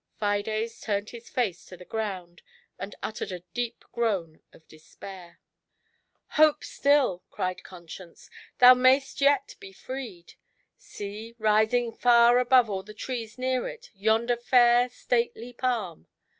Fides 0.17 0.79
turned 0.81 1.11
his 1.11 1.29
face 1.29 1.63
to 1.67 1.77
the 1.77 1.85
ground, 1.85 2.41
and 2.79 2.95
uttered 3.03 3.31
a 3.31 3.43
deep 3.53 3.85
groan 3.91 4.41
of 4.51 4.67
despair. 4.67 5.39
"Hope 6.41 6.63
still," 6.63 7.21
cried 7.29 7.61
Conscience; 7.63 8.27
"thou 8.57 8.73
mayst 8.73 9.21
yet 9.21 9.55
be 9.59 9.71
freed. 9.71 10.33
See, 10.75 11.35
rising 11.37 11.91
far 11.91 12.39
above 12.39 12.67
all 12.67 12.81
the 12.81 12.95
trees 12.95 13.37
near 13.37 13.67
it, 13.67 13.91
yonder 13.93 14.37
fair, 14.37 14.89
stately 14.89 15.53
palm. 15.53 16.07